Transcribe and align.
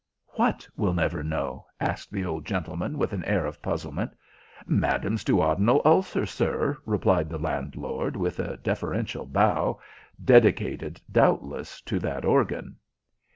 "What 0.29 0.67
will 0.75 0.95
never 0.95 1.21
know?" 1.21 1.67
asked 1.79 2.11
the 2.11 2.25
old 2.25 2.43
gentleman, 2.43 2.97
with 2.97 3.13
an 3.13 3.23
air 3.25 3.45
of 3.45 3.61
puzzlement. 3.61 4.15
"Madam's 4.65 5.23
duodenal 5.23 5.79
ulcer, 5.85 6.25
sir," 6.25 6.75
replied 6.87 7.29
the 7.29 7.37
landlord, 7.37 8.15
with 8.15 8.39
a 8.39 8.57
deferential 8.57 9.27
bow, 9.27 9.79
dedicated, 10.25 10.99
doubtless, 11.11 11.81
to 11.81 11.99
that 11.99 12.25
organ. 12.25 12.77